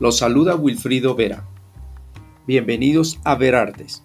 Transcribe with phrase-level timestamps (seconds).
[0.00, 1.42] Los saluda Wilfrido Vera.
[2.46, 4.04] Bienvenidos a Verartes,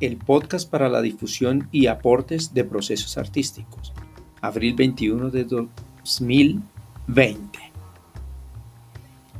[0.00, 3.92] el podcast para la difusión y aportes de procesos artísticos.
[4.40, 7.58] Abril 21 de 2020.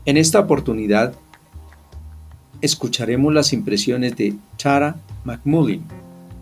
[0.04, 1.14] En esta oportunidad
[2.60, 5.84] escucharemos las impresiones de Tara McMullin,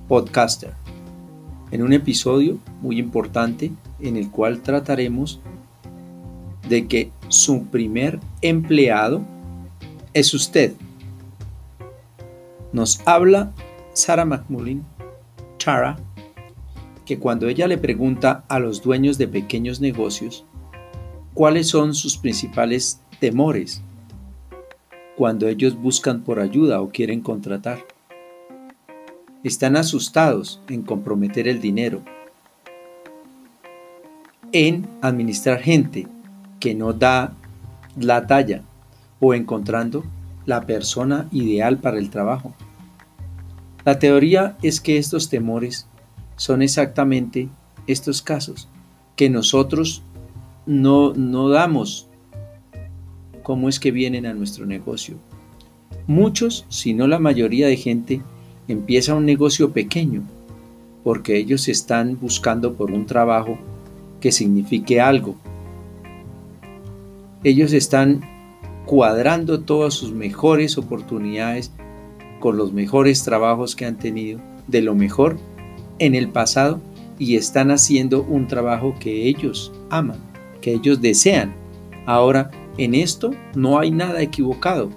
[0.08, 0.72] podcaster,
[1.70, 5.38] en un episodio muy importante en el cual trataremos
[6.68, 9.24] de que su primer empleado
[10.14, 10.74] es usted.
[12.72, 13.52] Nos habla
[13.92, 14.84] Sarah McMullin,
[15.62, 15.98] Tara,
[17.04, 20.44] que cuando ella le pregunta a los dueños de pequeños negocios
[21.34, 23.82] cuáles son sus principales temores
[25.16, 27.80] cuando ellos buscan por ayuda o quieren contratar.
[29.44, 32.02] Están asustados en comprometer el dinero,
[34.52, 36.06] en administrar gente
[36.60, 37.34] que no da
[37.96, 38.62] la talla
[39.24, 40.02] o encontrando
[40.46, 42.54] la persona ideal para el trabajo.
[43.84, 45.86] La teoría es que estos temores
[46.34, 47.48] son exactamente
[47.86, 48.68] estos casos
[49.14, 50.02] que nosotros
[50.66, 52.08] no, no damos
[53.44, 55.14] cómo es que vienen a nuestro negocio.
[56.08, 58.22] Muchos, si no la mayoría de gente,
[58.66, 60.24] empieza un negocio pequeño
[61.04, 63.56] porque ellos están buscando por un trabajo
[64.20, 65.36] que signifique algo.
[67.44, 68.31] Ellos están
[68.92, 71.72] cuadrando todas sus mejores oportunidades
[72.40, 75.38] con los mejores trabajos que han tenido, de lo mejor
[75.98, 76.78] en el pasado
[77.18, 80.18] y están haciendo un trabajo que ellos aman,
[80.60, 81.54] que ellos desean.
[82.04, 84.90] Ahora, en esto no hay nada equivocado,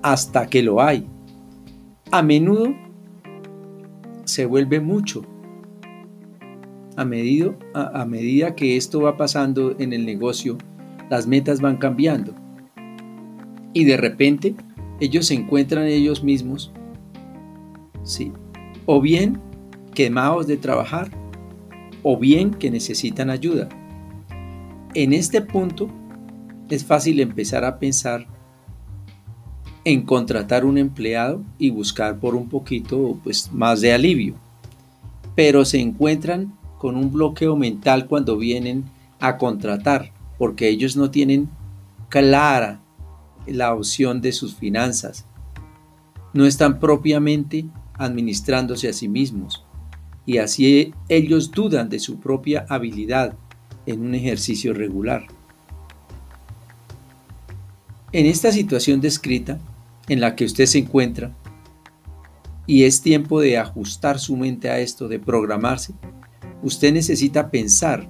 [0.00, 1.06] hasta que lo hay.
[2.10, 2.74] A menudo
[4.24, 5.20] se vuelve mucho.
[6.96, 10.56] A, a medida que esto va pasando en el negocio,
[11.10, 12.47] las metas van cambiando
[13.72, 14.54] y de repente
[15.00, 16.72] ellos se encuentran ellos mismos,
[18.02, 18.32] ¿sí?
[18.90, 19.38] o bien
[19.94, 21.10] quemados de trabajar,
[22.02, 23.68] o bien que necesitan ayuda.
[24.94, 25.90] En este punto
[26.70, 28.26] es fácil empezar a pensar
[29.84, 34.36] en contratar un empleado y buscar por un poquito pues, más de alivio.
[35.34, 38.84] Pero se encuentran con un bloqueo mental cuando vienen
[39.20, 41.50] a contratar, porque ellos no tienen
[42.08, 42.80] clara
[43.50, 45.24] la opción de sus finanzas.
[46.32, 49.64] No están propiamente administrándose a sí mismos
[50.26, 53.34] y así ellos dudan de su propia habilidad
[53.86, 55.26] en un ejercicio regular.
[58.12, 59.58] En esta situación descrita,
[60.06, 61.34] en la que usted se encuentra,
[62.66, 65.94] y es tiempo de ajustar su mente a esto, de programarse,
[66.62, 68.06] usted necesita pensar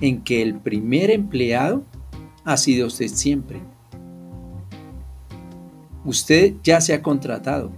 [0.00, 1.84] en que el primer empleado
[2.44, 3.60] ha sido usted siempre
[6.04, 7.70] Usted ya se ha contratado.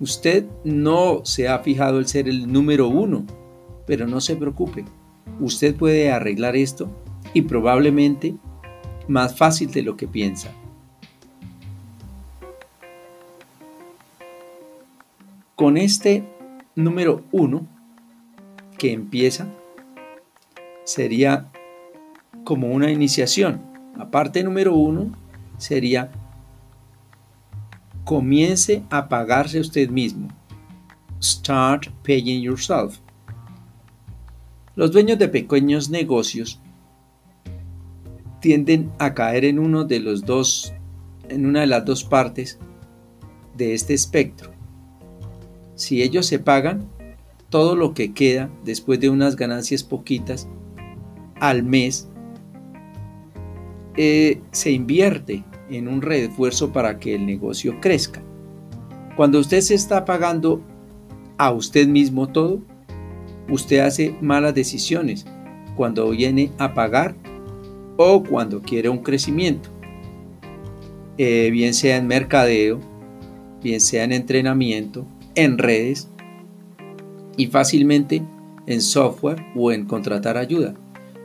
[0.00, 3.24] Usted no se ha fijado el ser el número uno,
[3.86, 4.84] pero no se preocupe.
[5.40, 6.90] Usted puede arreglar esto
[7.32, 8.34] y probablemente
[9.08, 10.50] más fácil de lo que piensa.
[15.54, 16.24] Con este
[16.74, 17.66] número uno
[18.78, 19.48] que empieza
[20.84, 21.50] sería
[22.44, 23.62] como una iniciación.
[23.96, 25.23] Aparte número uno
[25.58, 26.10] sería
[28.04, 30.28] comience a pagarse usted mismo.
[31.22, 32.98] Start paying yourself.
[34.76, 36.60] Los dueños de pequeños negocios
[38.40, 40.74] tienden a caer en uno de los dos
[41.28, 42.58] en una de las dos partes
[43.56, 44.52] de este espectro.
[45.74, 46.88] Si ellos se pagan,
[47.48, 50.48] todo lo que queda después de unas ganancias poquitas
[51.40, 52.08] al mes
[53.96, 58.22] eh, se invierte en un refuerzo para que el negocio crezca.
[59.16, 60.60] Cuando usted se está pagando
[61.38, 62.62] a usted mismo todo,
[63.48, 65.26] usted hace malas decisiones
[65.76, 67.14] cuando viene a pagar
[67.96, 69.70] o cuando quiere un crecimiento.
[71.16, 72.80] Eh, bien sea en mercadeo,
[73.62, 76.08] bien sea en entrenamiento, en redes
[77.36, 78.22] y fácilmente
[78.66, 80.74] en software o en contratar ayuda.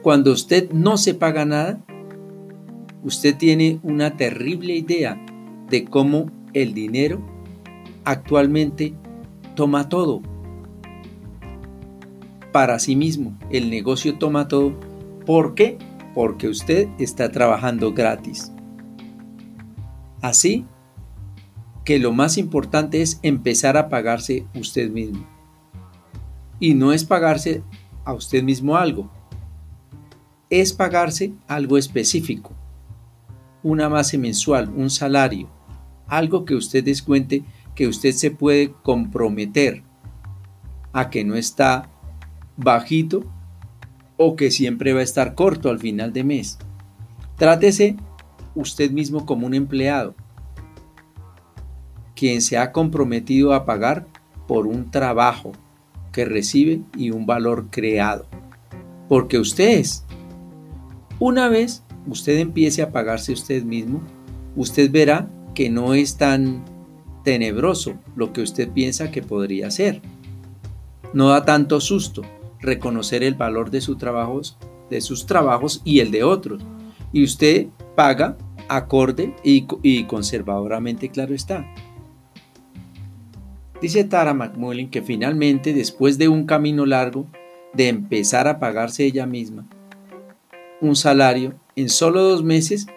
[0.01, 1.83] Cuando usted no se paga nada,
[3.03, 5.23] usted tiene una terrible idea
[5.69, 7.21] de cómo el dinero
[8.03, 8.93] actualmente
[9.55, 10.21] toma todo
[12.51, 13.37] para sí mismo.
[13.51, 14.73] El negocio toma todo.
[15.25, 15.77] ¿Por qué?
[16.15, 18.51] Porque usted está trabajando gratis.
[20.21, 20.65] Así
[21.85, 25.25] que lo más importante es empezar a pagarse usted mismo.
[26.59, 27.63] Y no es pagarse
[28.03, 29.09] a usted mismo algo,
[30.49, 32.58] es pagarse algo específico
[33.63, 35.49] una base mensual, un salario,
[36.07, 37.43] algo que usted descuente,
[37.75, 39.83] que usted se puede comprometer
[40.93, 41.89] a que no está
[42.57, 43.23] bajito
[44.17, 46.57] o que siempre va a estar corto al final de mes.
[47.37, 47.95] Trátese
[48.55, 50.15] usted mismo como un empleado,
[52.15, 54.07] quien se ha comprometido a pagar
[54.47, 55.53] por un trabajo
[56.11, 58.25] que recibe y un valor creado.
[59.07, 60.05] Porque usted es.
[61.19, 64.01] Una vez usted empiece a pagarse usted mismo,
[64.55, 66.63] usted verá que no es tan
[67.23, 70.01] tenebroso lo que usted piensa que podría ser.
[71.13, 72.21] No da tanto susto
[72.59, 74.57] reconocer el valor de, sus trabajos,
[74.89, 76.61] de sus trabajos y el de otros.
[77.11, 81.65] Y usted paga acorde y, y conservadoramente, claro está.
[83.81, 87.27] Dice Tara McMullen que finalmente, después de un camino largo
[87.73, 89.67] de empezar a pagarse ella misma
[90.81, 92.87] un salario, en solo dos meses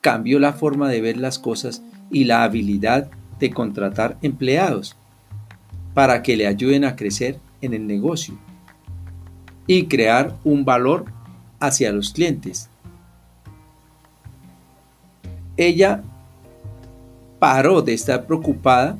[0.00, 4.96] cambió la forma de ver las cosas y la habilidad de contratar empleados
[5.94, 8.34] para que le ayuden a crecer en el negocio
[9.66, 11.06] y crear un valor
[11.60, 12.68] hacia los clientes.
[15.56, 16.02] Ella
[17.38, 18.98] paró de estar preocupada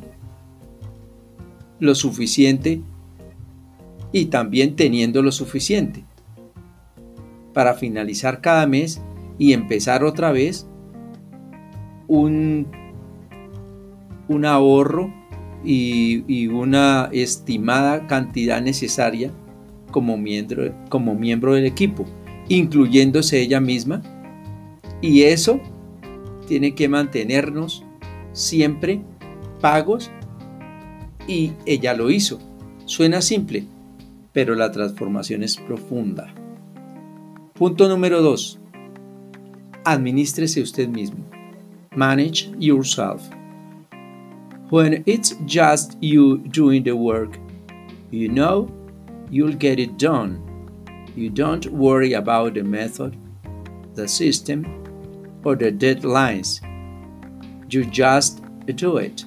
[1.80, 2.80] lo suficiente
[4.12, 6.04] y también teniendo lo suficiente
[7.54, 9.00] para finalizar cada mes
[9.38, 10.68] y empezar otra vez
[12.06, 12.66] un,
[14.28, 15.12] un ahorro
[15.64, 19.30] y, una estimada cantidad necesaria
[19.90, 22.04] como miembro, como miembro del equipo,
[22.48, 24.02] incluyéndose ella misma.
[25.00, 25.60] Y eso
[26.46, 27.84] tiene que mantenernos
[28.32, 29.00] siempre
[29.60, 30.10] pagos
[31.26, 32.38] y ella lo hizo.
[32.84, 33.64] Suena simple,
[34.32, 36.34] pero la transformación es profunda.
[37.64, 38.58] Punto número 2.
[39.86, 41.24] Administrese usted mismo.
[41.96, 43.26] Manage yourself.
[44.68, 47.38] When it's just you doing the work,
[48.10, 48.68] you know
[49.30, 50.42] you'll get it done.
[51.16, 53.16] You don't worry about the method,
[53.94, 54.66] the system,
[55.42, 56.60] or the deadlines.
[57.72, 58.42] You just
[58.76, 59.24] do it.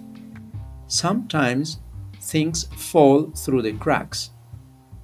[0.85, 1.79] Sometimes
[2.21, 4.29] things fall through the cracks,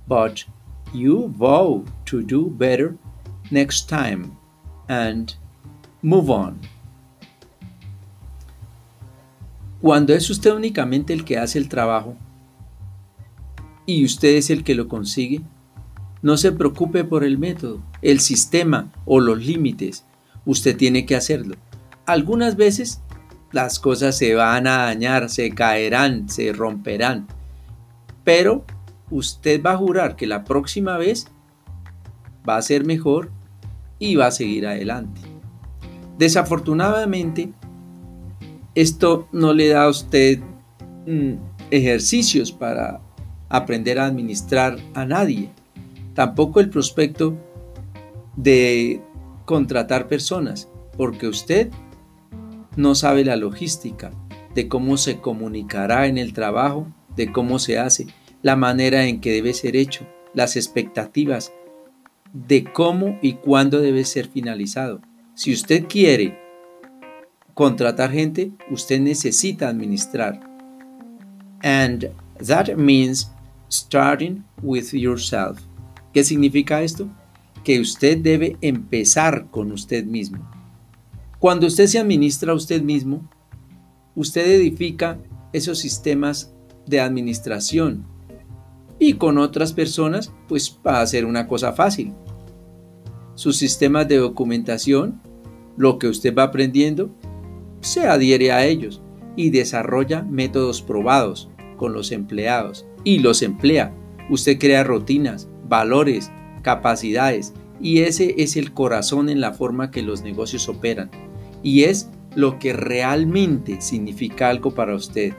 [0.08, 0.46] but
[0.94, 2.96] you vow to do better
[3.54, 4.32] next time
[4.88, 5.36] and
[6.02, 6.60] move on.
[9.80, 12.16] Cuando es usted únicamente el que hace el trabajo
[13.86, 15.42] y usted es el que lo consigue,
[16.22, 20.06] no se preocupe por el método, el sistema o los límites.
[20.46, 21.56] Usted tiene que hacerlo.
[22.06, 23.02] Algunas veces
[23.52, 27.28] las cosas se van a dañar, se caerán, se romperán.
[28.24, 28.66] Pero
[29.12, 31.28] usted va a jurar que la próxima vez
[32.48, 33.32] va a ser mejor
[34.04, 35.22] y va a seguir adelante.
[36.18, 37.54] Desafortunadamente,
[38.76, 40.40] esto no le da a usted
[41.08, 41.36] mm,
[41.72, 43.00] ejercicios para
[43.48, 45.52] aprender a administrar a nadie.
[46.16, 47.38] Tampoco el prospecto
[48.36, 49.02] de
[49.46, 50.68] contratar personas,
[50.98, 51.72] porque usted
[52.76, 54.12] no sabe la logística
[54.54, 58.08] de cómo se comunicará en el trabajo, de cómo se hace,
[58.42, 61.54] la manera en que debe ser hecho, las expectativas
[62.34, 65.02] de cómo y cuándo debe ser finalizado.
[65.36, 66.38] Si usted quiere
[67.54, 70.40] contratar gente, usted necesita administrar.
[71.62, 72.10] And
[72.46, 73.32] that means
[73.70, 75.60] starting with yourself.
[76.12, 77.08] ¿Qué significa esto?
[77.64, 80.50] Que usted debe empezar con usted mismo.
[81.40, 83.30] Cuando usted se administra a usted mismo,
[84.16, 85.20] usted edifica
[85.54, 86.54] esos sistemas
[86.86, 88.06] de administración
[89.04, 92.14] y con otras personas, pues va a ser una cosa fácil.
[93.36, 95.22] Sus sistemas de documentación,
[95.76, 97.10] lo que usted va aprendiendo,
[97.82, 99.02] se adhiere a ellos
[99.36, 103.94] y desarrolla métodos probados con los empleados y los emplea.
[104.30, 106.32] Usted crea rutinas, valores,
[106.62, 111.12] capacidades y ese es el corazón en la forma que los negocios operan
[111.62, 115.34] y es lo que realmente significa algo para usted.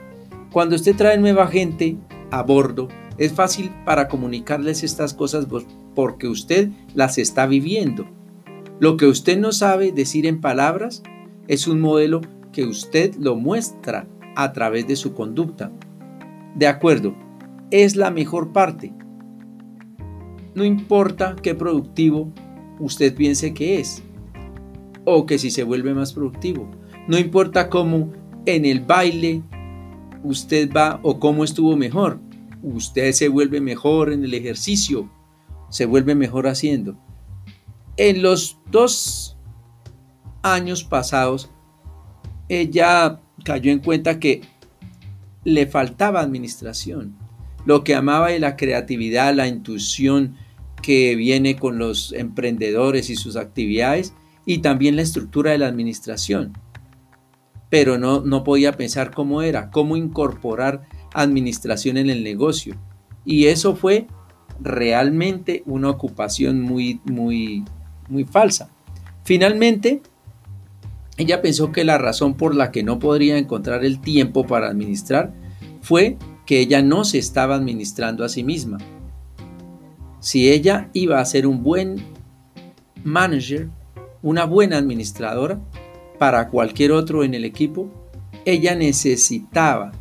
[0.51, 1.97] Cuando usted trae nueva gente
[2.29, 5.47] a bordo, es fácil para comunicarles estas cosas
[5.93, 8.05] porque usted las está viviendo.
[8.79, 11.01] Lo que usted no sabe decir en palabras
[11.47, 15.71] es un modelo que usted lo muestra a través de su conducta.
[16.55, 17.15] De acuerdo,
[17.71, 18.93] es la mejor parte.
[20.53, 22.31] No importa qué productivo
[22.79, 24.03] usted piense que es
[25.05, 26.69] o que si se vuelve más productivo.
[27.07, 28.11] No importa cómo
[28.45, 29.41] en el baile
[30.23, 32.19] usted va o cómo estuvo mejor.
[32.65, 35.07] Usted se vuelve mejor en el ejercicio,
[35.69, 36.97] se vuelve mejor haciendo.
[37.95, 39.37] En los dos
[40.41, 41.51] años pasados,
[42.49, 44.41] ella cayó en cuenta que
[45.43, 47.15] le faltaba administración.
[47.65, 50.35] Lo que amaba de la creatividad, la intuición
[50.81, 54.15] que viene con los emprendedores y sus actividades,
[54.47, 56.53] y también la estructura de la administración.
[57.69, 62.75] Pero no, no podía pensar cómo era, cómo incorporar administración en el negocio.
[63.25, 64.07] Y eso fue
[64.59, 67.63] realmente una ocupación muy, muy,
[68.09, 68.69] muy falsa.
[69.23, 70.01] Finalmente,
[71.17, 75.33] ella pensó que la razón por la que no podría encontrar el tiempo para administrar
[75.81, 78.77] fue que ella no se estaba administrando a sí misma.
[80.19, 82.03] Si ella iba a ser un buen
[83.03, 83.69] manager,
[84.21, 85.59] una buena administradora
[86.19, 87.91] para cualquier otro en el equipo,
[88.45, 89.91] ella necesitaba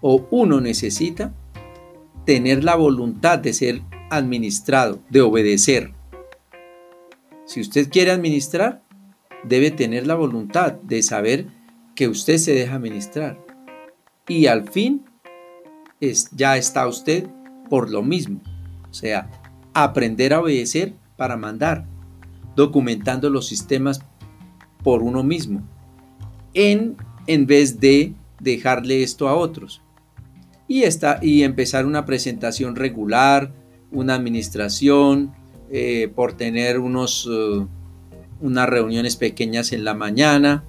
[0.00, 1.34] o uno necesita
[2.24, 5.92] tener la voluntad de ser administrado, de obedecer.
[7.46, 8.82] Si usted quiere administrar,
[9.44, 11.46] debe tener la voluntad de saber
[11.94, 13.44] que usted se deja administrar.
[14.28, 15.04] Y al fin
[16.00, 17.26] es, ya está usted
[17.68, 18.40] por lo mismo.
[18.90, 19.30] O sea,
[19.74, 21.86] aprender a obedecer para mandar,
[22.56, 24.00] documentando los sistemas
[24.82, 25.62] por uno mismo,
[26.54, 29.82] en, en vez de dejarle esto a otros.
[30.70, 30.84] Y,
[31.22, 33.52] y empezar una presentación regular,
[33.90, 35.32] una administración,
[35.68, 37.66] eh, por tener unos, eh,
[38.40, 40.62] unas reuniones pequeñas en la mañana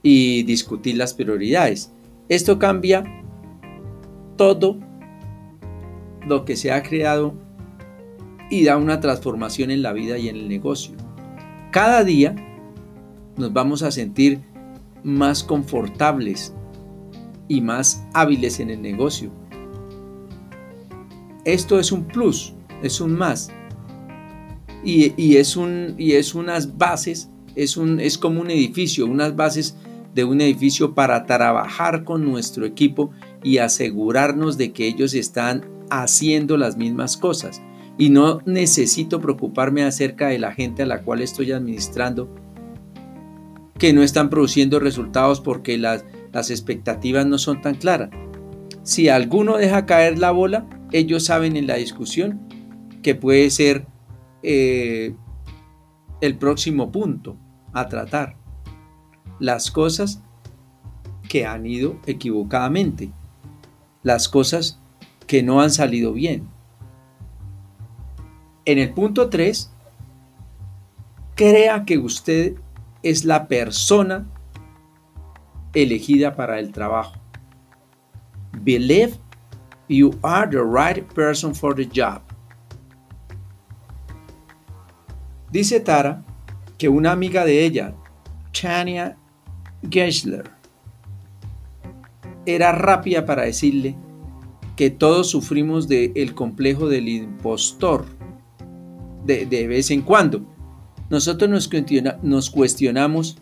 [0.00, 1.90] y discutir las prioridades.
[2.28, 3.02] Esto cambia
[4.36, 4.78] todo
[6.24, 7.34] lo que se ha creado
[8.48, 10.94] y da una transformación en la vida y en el negocio.
[11.72, 12.36] Cada día
[13.36, 14.40] nos vamos a sentir
[15.02, 16.54] más confortables
[17.48, 19.30] y más hábiles en el negocio.
[21.44, 23.50] Esto es un plus, es un más.
[24.84, 29.76] Y, es, un, y es unas bases, es, un, es como un edificio, unas bases
[30.14, 33.10] de un edificio para trabajar con nuestro equipo
[33.42, 37.60] y asegurarnos de que ellos están haciendo las mismas cosas.
[37.98, 42.28] Y no necesito preocuparme acerca de la gente a la cual estoy administrando
[43.78, 46.04] que no están produciendo resultados porque las,
[46.36, 48.10] las expectativas no son tan claras.
[48.82, 52.46] Si alguno deja caer la bola, ellos saben en la discusión
[53.02, 53.86] que puede ser
[54.42, 55.14] eh,
[56.20, 57.38] el próximo punto
[57.72, 58.36] a tratar.
[59.40, 60.22] Las cosas
[61.26, 63.12] que han ido equivocadamente.
[64.02, 64.78] Las cosas
[65.26, 66.50] que no han salido bien.
[68.66, 69.72] En el punto 3,
[71.34, 72.56] crea que usted
[73.02, 74.26] es la persona
[75.82, 77.14] elegida para el trabajo.
[78.62, 79.14] Believe
[79.88, 82.22] you are the right person for the job.
[85.52, 86.24] Dice Tara
[86.78, 87.94] que una amiga de ella,
[88.52, 89.16] Tania
[89.88, 90.50] Gessler,
[92.44, 93.96] era rápida para decirle
[94.76, 98.04] que todos sufrimos del complejo del impostor
[99.24, 100.44] de, de vez en cuando
[101.08, 101.70] nosotros
[102.22, 103.38] nos, cuestionamos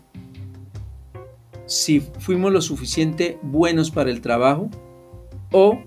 [1.65, 4.69] si fuimos lo suficiente buenos para el trabajo
[5.51, 5.79] o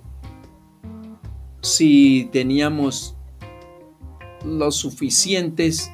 [1.61, 3.17] si teníamos
[4.45, 5.91] los suficientes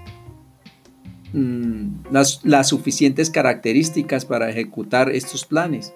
[1.33, 5.95] mm, las, suficientes características para ejecutar estos planes.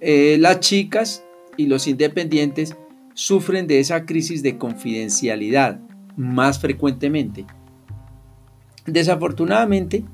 [0.00, 1.24] Eh, las chicas
[1.56, 2.76] y los independientes
[3.14, 5.80] sufren de esa crisis de confidencialidad
[6.16, 7.46] más frecuentemente.
[8.86, 10.04] Desafortunadamente,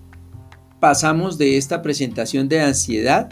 [0.83, 3.29] pasamos de esta presentación de ansiedad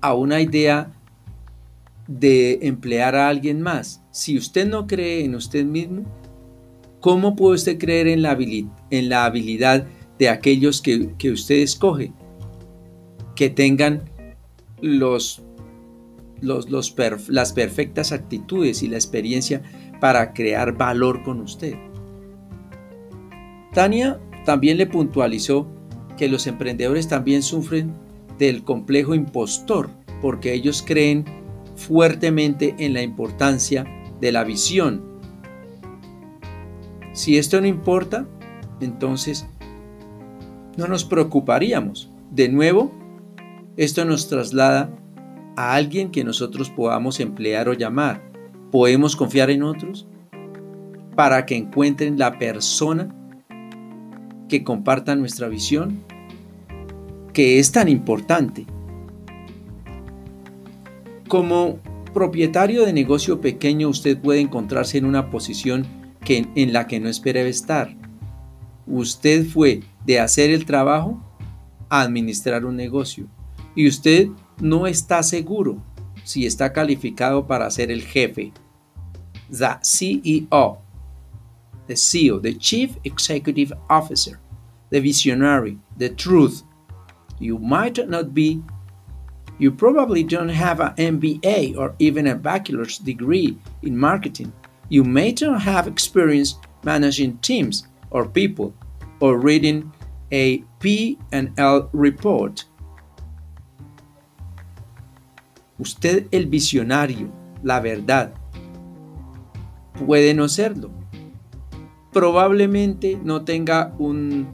[0.00, 0.90] a una idea
[2.08, 4.02] de emplear a alguien más.
[4.10, 6.06] Si usted no cree en usted mismo,
[7.00, 8.30] ¿cómo puede usted creer en la,
[9.26, 9.86] habilidad
[10.18, 12.14] de aquellos que, usted escoge?
[13.36, 14.04] Que tengan
[14.80, 15.42] las
[17.52, 19.60] perfectas actitudes y la experiencia
[20.00, 21.74] para crear valor con usted.
[23.74, 25.79] Tania también le puntualizó
[26.20, 27.94] que los emprendedores también sufren
[28.38, 29.88] del complejo impostor
[30.20, 31.24] porque ellos creen
[31.76, 33.86] fuertemente en la importancia
[34.20, 35.02] de la visión.
[37.14, 38.28] Si esto no importa,
[38.82, 39.46] entonces
[40.76, 42.10] no nos preocuparíamos.
[42.30, 42.92] De nuevo,
[43.78, 44.94] esto nos traslada
[45.56, 48.30] a alguien que nosotros podamos emplear o llamar.
[48.70, 50.06] ¿Podemos confiar en otros?
[51.16, 53.08] Para que encuentren la persona
[54.50, 56.04] que compartan nuestra visión,
[57.32, 58.66] que es tan importante.
[61.28, 61.78] Como
[62.12, 65.86] propietario de negocio pequeño, usted puede encontrarse en una posición
[66.22, 67.96] que, en la que no espera estar.
[68.86, 71.22] Usted fue de hacer el trabajo
[71.88, 73.26] a administrar un negocio.
[73.74, 74.28] Y usted
[74.60, 75.82] no está seguro
[76.24, 78.52] si está calificado para ser el jefe.
[79.50, 80.82] The CEO,
[81.90, 84.38] the CEO, the Chief Executive Officer,
[84.90, 86.62] the visionary, the truth.
[87.40, 88.62] You might not be,
[89.58, 94.52] you probably don't have an MBA or even a bachelor's degree in marketing.
[94.88, 98.72] You may not have experience managing teams or people
[99.18, 99.92] or reading
[100.30, 102.66] a P&L report.
[105.76, 107.32] Usted el visionario,
[107.64, 108.32] la verdad,
[109.98, 110.99] puede no serlo.
[112.12, 114.48] Probablemente no tenga un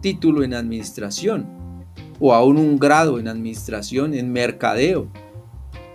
[0.00, 1.46] título en administración
[2.20, 5.08] o aún un grado en administración, en mercadeo.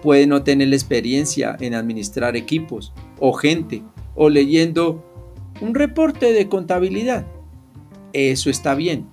[0.01, 3.83] Puede no tener la experiencia en administrar equipos o gente
[4.15, 5.03] o leyendo
[5.61, 7.25] un reporte de contabilidad.
[8.11, 9.07] Eso está bien.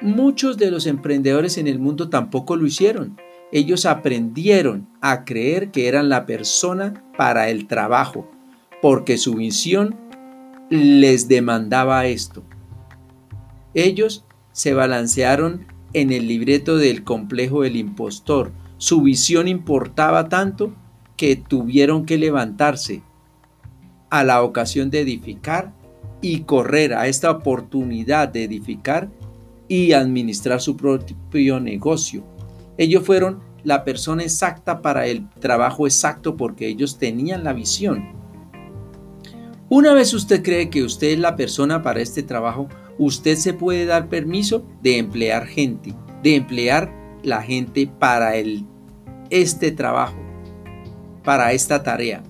[0.00, 3.16] Muchos de los emprendedores en el mundo tampoco lo hicieron.
[3.52, 8.30] Ellos aprendieron a creer que eran la persona para el trabajo,
[8.82, 9.96] porque su visión
[10.70, 12.42] les demandaba esto.
[13.74, 18.52] Ellos se balancearon en el libreto del complejo del impostor.
[18.78, 20.72] Su visión importaba tanto
[21.16, 23.02] que tuvieron que levantarse
[24.08, 25.72] a la ocasión de edificar
[26.20, 29.10] y correr a esta oportunidad de edificar
[29.68, 32.24] y administrar su propio negocio.
[32.76, 38.19] Ellos fueron la persona exacta para el trabajo exacto porque ellos tenían la visión.
[39.72, 43.86] Una vez usted cree que usted es la persona para este trabajo, usted se puede
[43.86, 48.66] dar permiso de emplear gente, de emplear la gente para el,
[49.30, 50.16] este trabajo,
[51.22, 52.20] para esta tarea,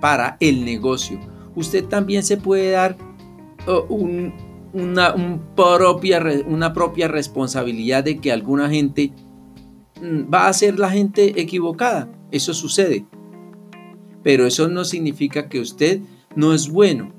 [0.00, 1.20] para el negocio.
[1.54, 2.96] Usted también se puede dar
[3.90, 5.14] una,
[5.54, 9.12] propia, una propia responsabilidad de que alguna gente
[10.00, 12.10] mm, va a ser la gente equivocada.
[12.30, 13.04] Eso sucede.
[14.22, 16.00] Pero eso no significa que usted
[16.38, 17.12] no es bueno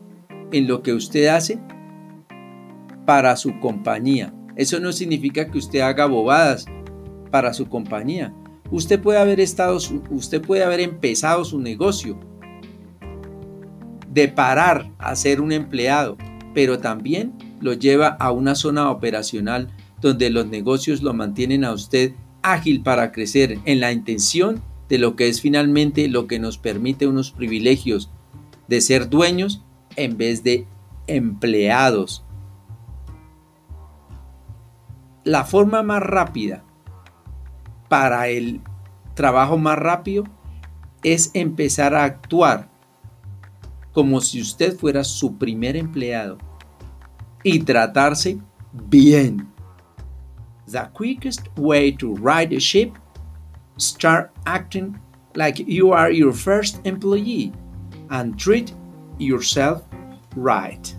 [0.52, 1.60] en lo que usted hace
[3.06, 4.34] para su compañía.
[4.56, 6.66] Eso no significa que usted haga bobadas
[7.30, 8.34] para su compañía.
[8.72, 9.78] Usted puede haber estado,
[10.10, 12.18] usted puede haber empezado su negocio
[14.10, 16.18] de parar a ser un empleado
[16.54, 19.70] pero también lo lleva a una zona operacional
[20.02, 25.16] donde los negocios lo mantienen a usted ágil para crecer en la intención de lo
[25.16, 28.10] que es finalmente lo que nos permite unos privilegios
[28.70, 29.64] de ser dueños
[29.96, 30.68] en vez de
[31.08, 32.24] empleados.
[35.24, 36.64] La forma más rápida
[37.90, 38.62] para el
[39.16, 40.24] trabajo más rápido
[41.04, 42.70] es empezar a actuar
[43.92, 46.38] como si usted fuera su primer empleado
[47.44, 48.38] y tratarse
[48.72, 49.52] bien.
[50.68, 52.94] The quickest way to ride a ship,
[53.78, 54.96] start acting
[55.34, 57.52] like you are your first employee
[58.10, 58.74] and treat
[59.18, 59.82] yourself
[60.36, 60.96] right.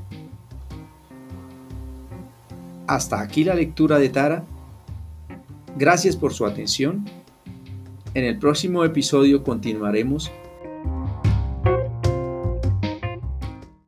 [2.87, 4.45] Hasta aquí la lectura de Tara.
[5.77, 7.05] Gracias por su atención.
[8.15, 10.33] En el próximo episodio continuaremos